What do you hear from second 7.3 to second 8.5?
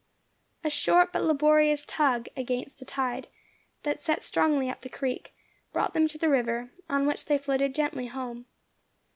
floated gently home.